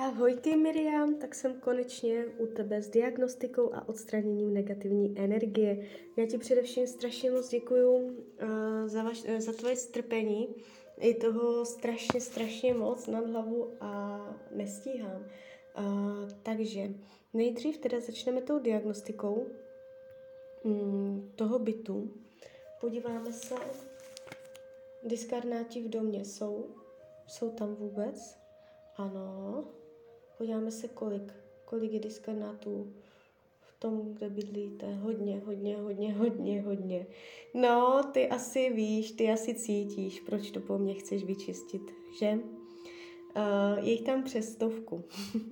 [0.00, 5.86] Ahojky Miriam, tak jsem konečně u tebe s diagnostikou a odstraněním negativní energie.
[6.16, 8.12] Já ti především strašně moc děkuju uh,
[8.86, 10.54] za, vaš, uh, za tvoje strpení.
[10.96, 14.20] Je toho strašně, strašně moc nad hlavu a
[14.54, 15.26] nestíhám.
[15.78, 16.90] Uh, takže
[17.32, 19.46] nejdřív teda začneme tou diagnostikou
[20.62, 22.10] um, toho bytu.
[22.80, 23.54] Podíváme se,
[25.04, 26.66] diskarnáti v domě jsou,
[27.26, 28.38] jsou tam vůbec?
[28.96, 29.77] Ano.
[30.38, 31.32] Podíváme se, kolik,
[31.64, 32.92] kolik je diskarnátů
[33.60, 34.94] v tom, kde bydlíte.
[34.94, 37.06] Hodně, hodně, hodně, hodně, hodně.
[37.54, 41.82] No, ty asi víš, ty asi cítíš, proč to po mně chceš vyčistit,
[42.20, 42.38] že?
[43.36, 45.04] Uh, je jich tam přes stovku.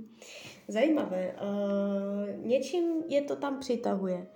[0.69, 1.37] Zajímavé.
[1.43, 4.27] Uh, něčím je to tam přitahuje.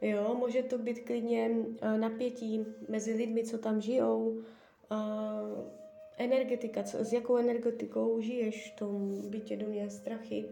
[0.00, 4.42] Jo, může to být klidně uh, napětí mezi lidmi, co tam žijou.
[4.90, 5.81] Uh,
[6.18, 10.48] energetika, co, s jakou energetikou žiješ v tom bytě, domě, strachy.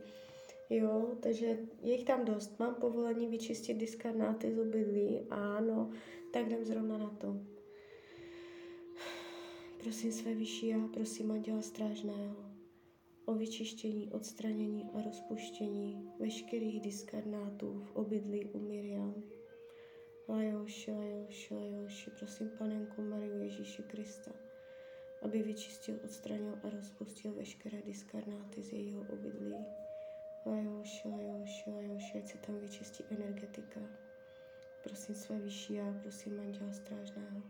[0.71, 1.47] Jo, takže
[1.83, 2.59] je jich tam dost.
[2.59, 5.21] Mám povolení vyčistit diskarnáty z obydlí?
[5.30, 5.91] Ano,
[6.33, 7.37] tak jdem zrovna na to.
[9.83, 12.37] Prosím své vyšší já, prosím Anděla Strážného
[13.24, 19.23] o vyčištění, odstranění a rozpuštění veškerých diskarnátů v obydlí u Miriam.
[20.29, 24.49] Lajoši, lajoši, lajoši, prosím Panenku Mariu Ježíši Krista
[25.23, 29.54] aby vyčistil, odstranil a rozpustil veškeré diskarnáty z jejího obydlí.
[30.46, 33.80] Lajoši, lajoši, lajoši, ať se tam vyčistí energetika.
[34.85, 37.43] Prosím své vyšší já, prosím Anděla Strážného,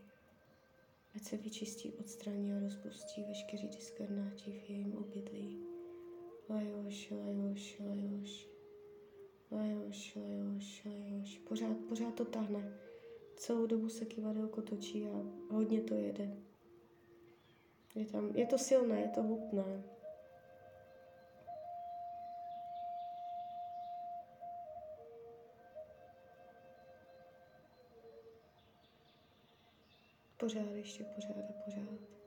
[1.16, 5.58] ať se vyčistí, odstraní a rozpustí veškerý diskarnáti v jejím obydlí.
[6.48, 8.48] Lajoši, lajoši, lajoši.
[9.50, 11.38] Lajoši, lajoši, lajoši.
[11.38, 12.78] Pořád, pořád to tahne.
[13.36, 16.49] Celou dobu se kivadelko točí a hodně to jede.
[17.94, 19.83] Je, tam, je to silné, je to hutné.
[30.36, 32.20] Pořád, ještě pořád a pořád.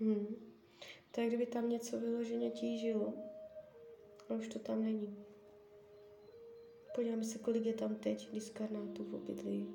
[0.00, 0.36] Hmm.
[1.10, 3.37] Je, kdyby tam něco vyloženě tížilo.
[4.36, 5.16] Už to tam není.
[6.94, 9.74] Podíváme se, kolik je tam teď diskarnátů v obydlí.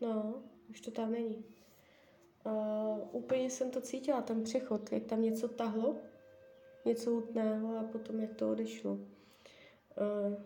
[0.00, 1.44] No, už to tam není.
[2.46, 5.96] Uh, úplně jsem to cítila, ten přechod, jak tam něco tahlo,
[6.84, 8.92] něco hutného a potom jak to odešlo.
[8.92, 9.00] Uh,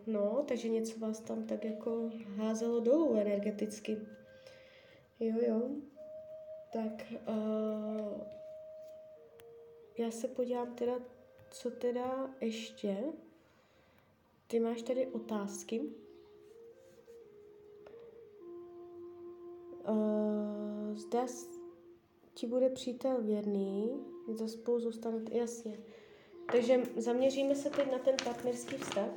[0.06, 3.99] no, takže něco vás tam tak jako házelo dolů energeticky.
[5.21, 5.71] Jo, jo.
[6.73, 8.36] Tak uh,
[9.99, 10.95] já se podívám teda,
[11.51, 12.97] co teda ještě.
[14.47, 15.81] Ty máš tady otázky.
[19.89, 21.27] Uh, zda
[22.35, 25.79] ti bude přítel věrný, zda spolu zůstanete, jasně.
[26.53, 29.11] Takže zaměříme se teď na ten partnerský vztah.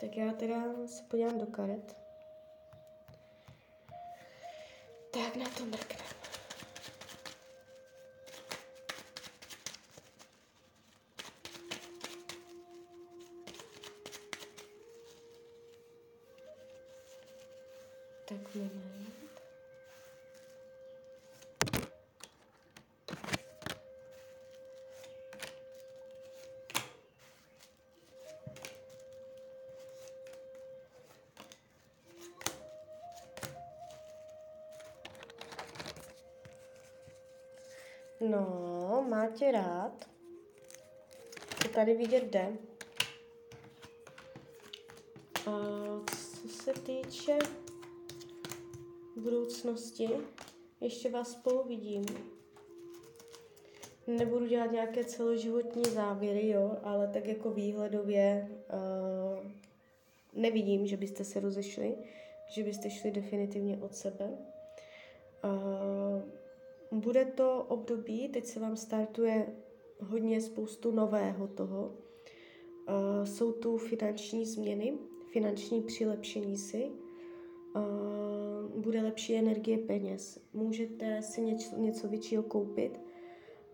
[0.00, 1.96] Tak já teda se podívám do karet.
[5.10, 6.01] Tak na to mrkne.
[18.32, 19.12] Tak moment.
[38.20, 40.08] No, má tě rád.
[41.62, 42.56] To tady vidět jde.
[45.46, 45.50] A
[46.42, 47.38] co se týče
[49.20, 50.08] budoucnosti
[50.80, 52.04] ještě vás spolu vidím.
[54.06, 59.46] Nebudu dělat nějaké celoživotní závěry, jo, ale tak jako výhledově uh,
[60.34, 61.94] nevidím, že byste se rozešli,
[62.48, 64.30] že byste šli definitivně od sebe.
[65.44, 69.46] Uh, bude to období, teď se vám startuje
[70.00, 71.84] hodně spoustu nového toho.
[71.84, 74.98] Uh, jsou tu finanční změny,
[75.32, 76.90] finanční přilepšení si,
[78.82, 80.38] bude lepší energie peněz.
[80.52, 83.00] Můžete si něco, něco většího koupit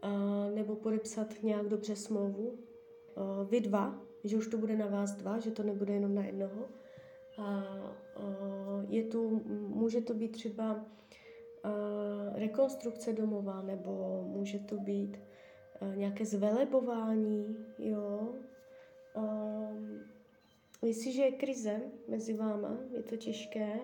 [0.04, 2.48] uh, nebo podepsat nějak dobře smlouvu.
[2.48, 6.24] Uh, vy dva, že už to bude na vás dva, že to nebude jenom na
[6.24, 6.68] jednoho.
[7.38, 7.64] A
[8.18, 10.80] uh, je tu, může to být třeba uh,
[12.38, 15.16] rekonstrukce domova, nebo může to být
[15.82, 18.28] uh, nějaké zvelebování, jo.
[19.16, 20.00] Um,
[20.82, 23.80] Myslíš, že je krize mezi váma, je to těžké,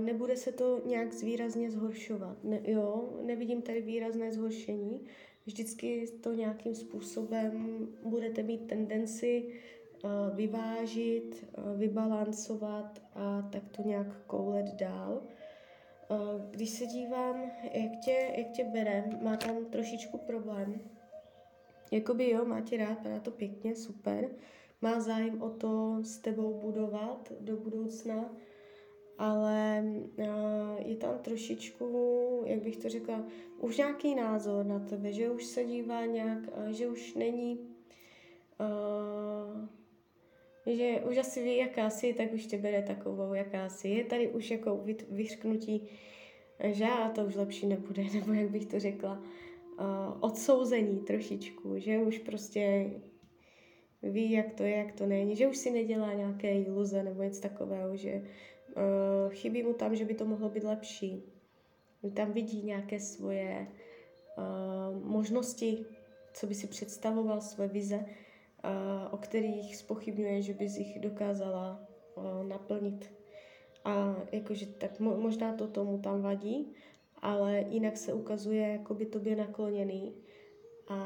[0.00, 2.44] nebude se to nějak zvýrazně zhoršovat.
[2.44, 5.06] Ne, jo, nevidím tady výrazné zhoršení.
[5.46, 9.52] Vždycky to nějakým způsobem budete mít tendenci
[10.04, 15.22] uh, vyvážit, uh, vybalancovat a tak to nějak koulet dál.
[16.10, 20.80] Uh, když se dívám, jak tě, jak tě berem, má tam trošičku problém.
[21.92, 24.30] Jakoby jo, má tě rád, vypadá to pěkně, super
[24.82, 28.30] má zájem o to s tebou budovat do budoucna,
[29.20, 29.84] ale
[30.16, 30.24] uh,
[30.78, 33.24] je tam trošičku, jak bych to řekla,
[33.58, 37.58] už nějaký názor na tebe, že už se dívá nějak, uh, že už není,
[38.60, 39.68] uh,
[40.66, 43.88] že už asi ví, jaká jsi, tak už tě bere takovou, jaká jsi.
[43.88, 45.88] Je tady už jako vyřknutí,
[46.64, 49.22] že a to už lepší nebude, nebo jak bych to řekla,
[50.20, 52.90] odsouzení trošičku, že už prostě
[54.02, 57.40] ví, jak to je, jak to není, že už si nedělá nějaké iluze nebo něco
[57.40, 58.22] takového, že
[59.28, 61.22] chybí mu tam, že by to mohlo být lepší.
[62.14, 63.66] Tam vidí nějaké svoje
[64.38, 65.86] uh, možnosti,
[66.34, 71.80] co by si představoval, své vize, uh, o kterých spochybňuje, že bys jich dokázala
[72.48, 73.12] naplnit.
[73.84, 76.72] A jakože tak mo- možná to tomu tam vadí,
[77.22, 80.14] ale jinak se ukazuje jako by tobě nakloněný
[80.88, 80.98] a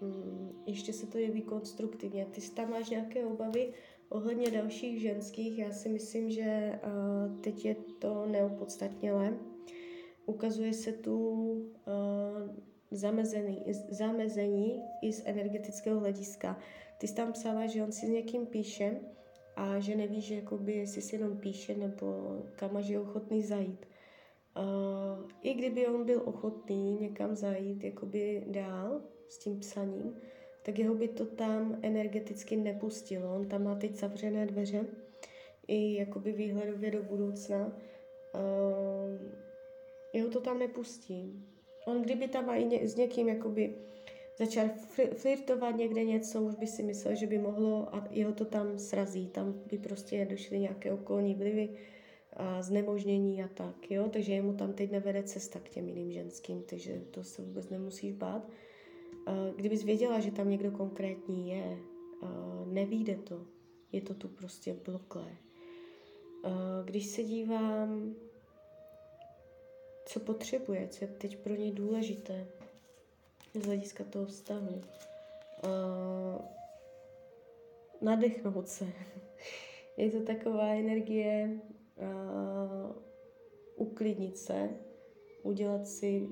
[0.00, 2.26] mm, ještě se to jeví konstruktivně.
[2.26, 3.72] Ty tam máš nějaké obavy
[4.08, 9.38] ohledně dalších ženských, já si myslím, že uh, teď je to neopodstatnělé.
[10.26, 11.18] Ukazuje se tu
[11.50, 12.56] uh,
[12.90, 16.58] zamezení, zamezení i z energetického hlediska.
[16.98, 19.00] Ty jsi tam psala, že on si s někým píše
[19.56, 23.86] a že neví, že jakoby, jestli si jenom píše nebo kam je ochotný zajít.
[24.56, 30.16] Uh, I kdyby on byl ochotný někam zajít jakoby dál s tím psaním,
[30.64, 33.34] tak jeho by to tam energeticky nepustilo.
[33.34, 34.84] On tam má teď zavřené dveře
[35.66, 37.66] i jakoby výhledově do budoucna.
[38.34, 39.30] Uh,
[40.12, 41.44] jeho to tam nepustí.
[41.86, 43.74] On kdyby tam i ně, s někým jakoby
[44.38, 44.68] začal
[45.14, 49.26] flirtovat někde něco, už by si myslel, že by mohlo a jeho to tam srazí.
[49.26, 51.68] Tam by prostě došly nějaké okolní vlivy,
[52.36, 56.62] a znemožnění a tak, jo, takže jemu tam teď nevede cesta k těm jiným ženským,
[56.62, 58.48] takže to se vůbec nemusíš bát.
[59.56, 61.78] Kdybys věděla, že tam někdo konkrétní je,
[62.66, 63.46] nevíde to,
[63.92, 65.36] je to tu prostě bloklé.
[66.84, 68.14] Když se dívám,
[70.06, 72.46] co potřebuje, co je teď pro něj důležité
[73.54, 74.80] z hlediska toho vztahu,
[78.00, 78.86] nadechnout se.
[79.96, 81.60] Je to taková energie,
[83.76, 84.70] uklidnit se,
[85.42, 86.28] udělat si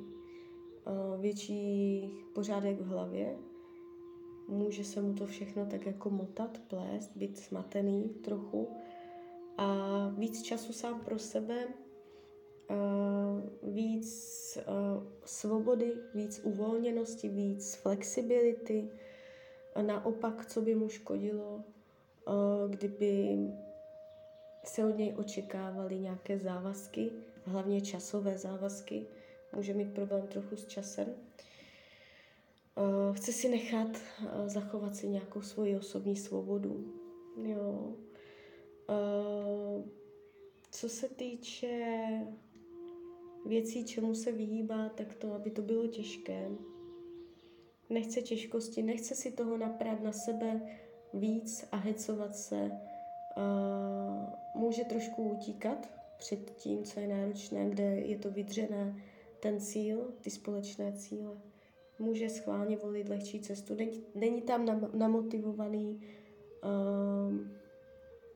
[1.19, 3.37] větší pořádek v hlavě.
[4.49, 8.69] Může se mu to všechno tak jako motat, plést, být smatený trochu.
[9.57, 11.67] A víc času sám pro sebe,
[12.71, 18.91] uh, víc uh, svobody, víc uvolněnosti, víc flexibility.
[19.75, 21.65] A naopak, co by mu škodilo,
[22.69, 23.39] kdyby
[24.65, 27.11] se od něj očekávaly nějaké závazky,
[27.45, 29.07] hlavně časové závazky.
[29.57, 31.07] Může mít problém trochu s časem.
[32.77, 36.93] Uh, chce si nechat uh, zachovat si nějakou svoji osobní svobodu.
[37.43, 37.95] Jo.
[38.89, 39.85] Uh,
[40.71, 41.97] co se týče
[43.47, 46.49] věcí, čemu se vyhýbá, tak to, aby to bylo těžké.
[47.91, 50.61] Nechce těžkosti, nechce si toho naprát na sebe
[51.15, 52.71] víc a hecovat se
[54.55, 59.03] může trošku utíkat před tím, co je náročné, kde je to vydřené,
[59.43, 61.41] ten cíl, ty společné cíle.
[61.99, 63.77] Může schválně volit lehčí cestu.
[64.15, 66.01] Není, tam nam, namotivovaný
[67.29, 67.51] um,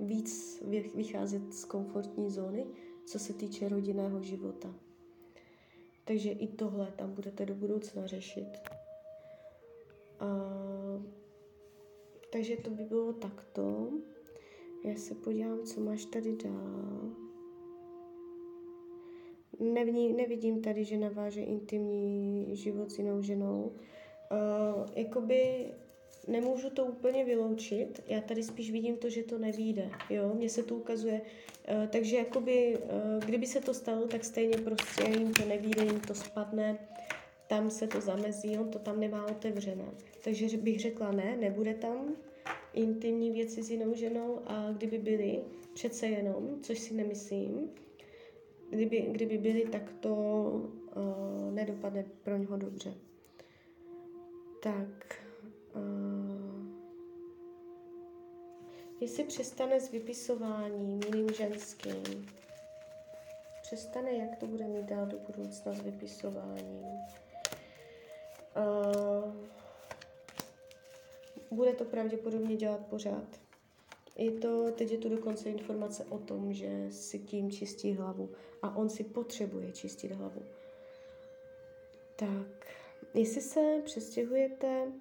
[0.00, 0.62] víc
[0.94, 2.66] vycházet z komfortní zóny,
[3.06, 4.75] co se týče rodinného života.
[6.04, 8.48] Takže i tohle tam budete do budoucna řešit.
[10.22, 11.02] Uh,
[12.32, 13.92] takže to by bylo takto.
[14.84, 17.25] Já se podívám, co máš tady dál.
[19.60, 23.72] Nevní, nevidím tady, že naváže intimní život s jinou ženou.
[24.32, 25.66] Uh, jakoby
[26.28, 30.62] nemůžu to úplně vyloučit, já tady spíš vidím to, že to nevíde, jo, mně se
[30.62, 35.44] to ukazuje, uh, takže jakoby, uh, kdyby se to stalo, tak stejně prostě jim to
[35.44, 36.78] nevíde, jim to spadne,
[37.46, 39.90] tam se to zamezí, on to tam nemá otevřené.
[40.25, 42.16] Takže bych řekla ne, nebude tam,
[42.75, 45.40] intimní věci s jinou ženou a kdyby byly,
[45.75, 47.70] přece jenom, což si nemyslím,
[48.70, 52.94] kdyby, kdyby byly, tak to uh, nedopadne pro něho dobře.
[54.62, 55.23] Tak.
[55.75, 56.66] Uh,
[59.00, 62.26] jestli přestane s vypisováním jiným ženským,
[63.62, 66.87] přestane, jak to bude mít dál do budoucna s vypisováním.
[68.56, 69.35] Uh,
[71.50, 73.45] bude to pravděpodobně dělat pořád.
[74.16, 78.30] Je to, teď je tu dokonce informace o tom, že si tím čistí hlavu
[78.62, 80.42] a on si potřebuje čistit hlavu.
[82.16, 82.66] Tak,
[83.14, 84.92] jestli se přestěhujete,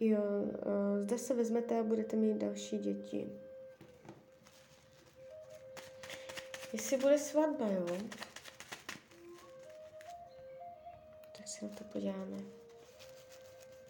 [0.00, 3.32] jo, uh, zde se vezmete a budete mít další děti.
[6.72, 7.86] Jestli bude svatba, jo,
[11.36, 12.38] tak si na to podíváme.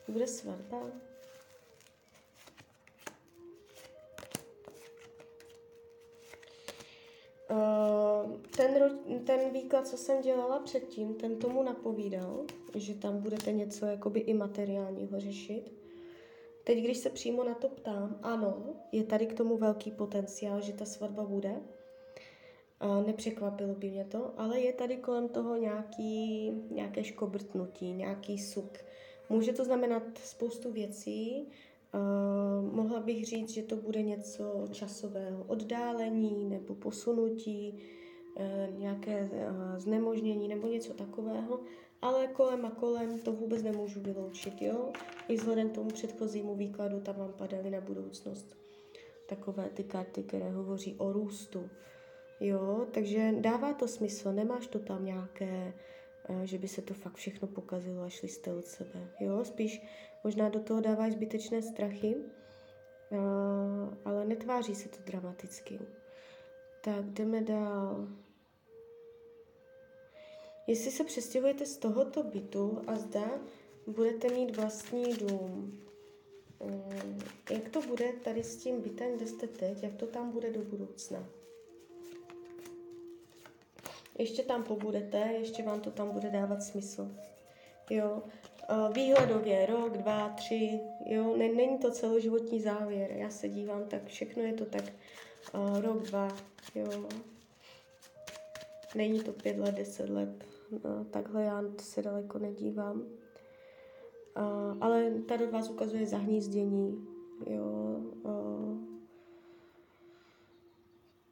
[0.09, 1.10] Bude svatba?
[8.61, 14.21] Ten, ten výklad, co jsem dělala předtím, ten tomu napovídal, že tam budete něco jakoby
[14.21, 15.73] i materiálního řešit.
[16.65, 18.63] Teď, když se přímo na to ptám, ano,
[18.93, 21.55] je tady k tomu velký potenciál, že ta svatba bude.
[22.81, 28.79] A nepřekvapilo by mě to, ale je tady kolem toho nějaký, nějaké škobrtnutí, nějaký suk.
[29.29, 31.49] Může to znamenat spoustu věcí,
[31.95, 37.79] Uh, mohla bych říct, že to bude něco časového oddálení nebo posunutí,
[38.79, 41.61] nějaké uh, znemožnění nebo něco takového,
[42.03, 44.93] ale kolem a kolem to vůbec nemůžu vyloučit, jo?
[45.29, 48.57] I vzhledem k tomu předchozímu výkladu tam vám padaly na budoucnost
[49.29, 51.71] takové ty karty, které hovoří o růstu,
[52.41, 52.87] jo?
[52.91, 55.73] Takže dává to smysl, nemáš to tam nějaké
[56.45, 59.11] že by se to fakt všechno pokazilo a šli jste od sebe.
[59.21, 59.83] Jo, spíš
[60.25, 62.17] možná do toho dáváš zbytečné strachy,
[64.05, 65.81] ale netváří se to dramaticky.
[66.81, 68.09] Tak jdeme dál.
[70.67, 73.41] Jestli se přestěhujete z tohoto bytu a zda
[73.87, 75.81] budete mít vlastní dům,
[76.65, 80.53] mm, jak to bude tady s tím bytem, kde jste teď, jak to tam bude
[80.53, 81.27] do budoucna?
[84.21, 87.11] ještě tam pobudete, ještě vám to tam bude dávat smysl.
[87.91, 88.23] Jo,
[88.93, 94.53] výhledově rok, dva, tři, jo, není to celoživotní závěr, já se dívám, tak všechno je
[94.53, 94.85] to tak
[95.55, 96.29] uh, rok, dva,
[96.75, 97.09] jo.
[98.95, 100.45] Není to pět let, deset let,
[100.85, 103.07] no, takhle já se daleko nedívám.
[104.81, 107.07] Ale tady vás ukazuje zahnízdění,
[107.47, 108.01] jo,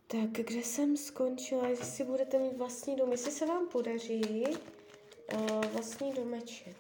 [0.07, 1.69] tak, kde jsem skončila?
[1.69, 4.45] Jestli si budete mít vlastní dům, jestli se vám podaří
[5.73, 6.77] vlastní domeček.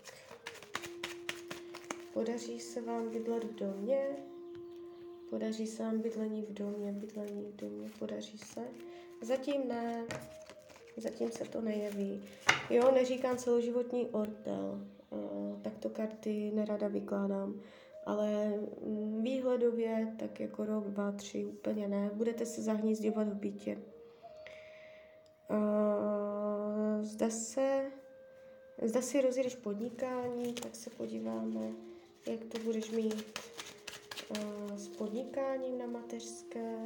[2.13, 4.17] Podaří se vám bydlet v domě,
[5.31, 8.69] podaří se vám bydlení v domě, bydlení v domě, podaří se.
[9.23, 10.07] Zatím ne,
[11.01, 12.23] zatím se to nejeví.
[12.71, 17.61] Jo, neříkám celoživotní ortel, uh, tak to karty nerada vykládám
[18.09, 18.49] ale
[18.87, 22.11] mm, výhledově tak jako rok, dva, tři úplně ne.
[22.15, 23.79] Budete se zahnízděvat v bytě.
[25.51, 27.93] Uh, zda se,
[28.83, 31.73] zda si rozjedeš podnikání, tak se podíváme,
[32.31, 33.25] jak to budeš mít
[34.31, 36.79] uh, s podnikáním na mateřské.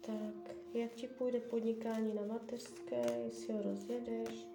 [0.00, 4.46] Tak, jak ti půjde podnikání na mateřské, jestli ho rozjedeš,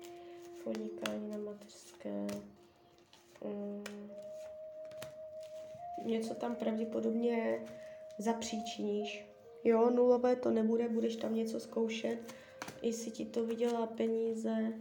[0.63, 2.27] podnikání na mateřské.
[3.43, 3.83] Mm,
[6.05, 7.65] něco tam pravděpodobně
[8.17, 9.25] zapříčiníš.
[9.63, 12.33] Jo, nulové to nebude, budeš tam něco zkoušet,
[12.81, 14.73] jestli ti to vydělá peníze.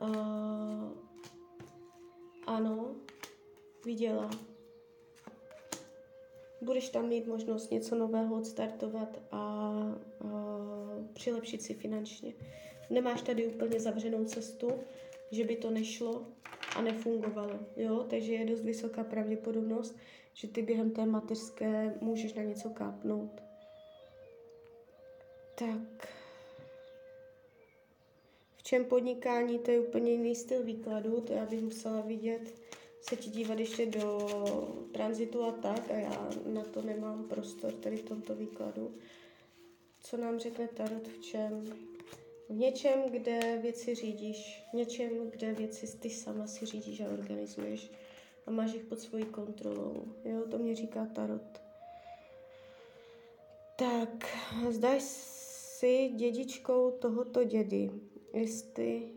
[0.00, 0.90] Uh,
[2.46, 2.94] ano,
[3.84, 4.30] vydělá.
[6.66, 9.72] Budeš tam mít možnost něco nového odstartovat a
[10.24, 10.30] uh,
[11.12, 12.32] přilepšit si finančně.
[12.90, 14.70] Nemáš tady úplně zavřenou cestu,
[15.30, 16.26] že by to nešlo,
[16.76, 17.58] a nefungovalo.
[17.76, 18.06] Jo?
[18.10, 19.96] Takže je dost vysoká pravděpodobnost,
[20.34, 23.42] že ty během té mateřské můžeš na něco kápnout.
[25.54, 26.08] Tak.
[28.56, 32.54] V čem podnikání, to je úplně jiný styl výkladu, to já bych musela vidět,
[33.08, 34.18] se ti dívat ještě do
[34.92, 38.94] tranzitu a tak a já na to nemám prostor tady v tomto výkladu.
[40.00, 41.64] Co nám řekne Tarot v čem
[42.48, 47.90] v něčem, kde věci řídíš, v něčem, kde věci ty sama si řídíš a organizuješ
[48.46, 50.04] a máš jich pod svojí kontrolou.
[50.24, 51.60] Jo, to mě říká Tarot.
[53.76, 54.36] Tak,
[54.70, 57.90] zdaj si dědičkou tohoto dědy.
[58.32, 59.12] Jestli,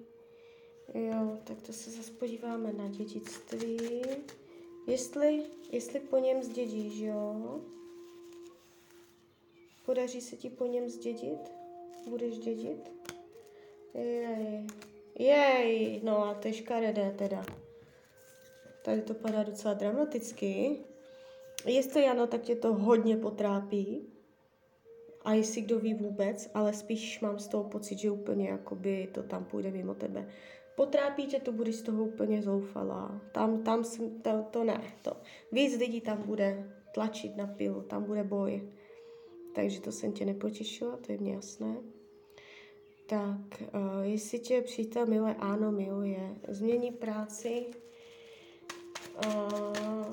[0.93, 4.01] jo, tak to se zase podíváme na dědictví.
[4.87, 7.61] Jestli, jestli po něm zdědíš, jo?
[9.85, 11.51] Podaří se ti po něm zdědit?
[12.09, 12.91] Budeš dědit?
[13.93, 14.67] Jej.
[15.19, 17.45] Jej, no a to je škaredé teda.
[18.81, 20.77] Tady to padá docela dramaticky.
[21.65, 24.07] Jestli ano, tak tě to hodně potrápí.
[25.25, 29.23] A jestli kdo ví vůbec, ale spíš mám z toho pocit, že úplně jakoby to
[29.23, 30.29] tam půjde mimo tebe.
[30.79, 33.21] Potrápí tě, to budeš z toho úplně zoufalá.
[33.31, 34.81] Tam, tam jsem, to, to ne.
[35.01, 35.11] To.
[35.51, 38.71] Víc lidí tam bude tlačit na pilu, tam bude boj.
[39.55, 41.75] Takže to jsem tě nepotěšila, to je mě jasné.
[43.09, 46.35] Tak, uh, jestli tě přítel miluje, ano, miluje.
[46.47, 47.65] Změní práci,
[49.25, 50.05] uh,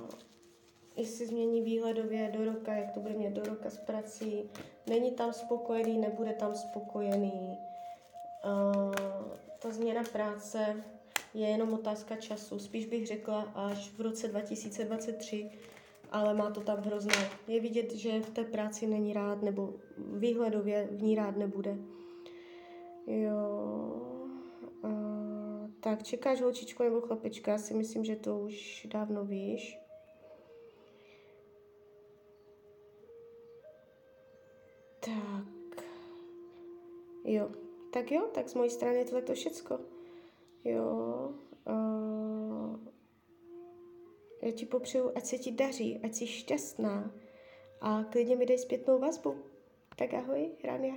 [0.97, 4.51] jestli změní výhledově do roka, jak to bude mít do roka s prací.
[4.87, 7.59] Není tam spokojený, nebude tam spokojený.
[8.45, 10.85] Uh, ta změna práce
[11.35, 12.59] je jenom otázka času.
[12.59, 15.51] Spíš bych řekla až v roce 2023,
[16.11, 17.31] ale má to tam hrozné.
[17.49, 21.77] Je vidět, že v té práci není rád, nebo výhledově v ní rád nebude.
[23.07, 23.37] Jo.
[24.83, 27.53] Uh, tak čekáš holčičku nebo chlapečka?
[27.53, 29.79] Já si myslím, že to už dávno víš.
[35.01, 35.85] Tak.
[37.25, 37.66] Jo.
[37.97, 39.81] Tak jo, tak z mojí strany je to všecko.
[40.65, 40.85] Jo.
[41.67, 42.79] Uh,
[44.43, 47.15] já ti popřeju, ať se ti daří, ať jsi šťastná
[47.81, 49.37] a klidně mi dej zpětnou vazbu.
[49.97, 50.95] Tak ahoj, Rania.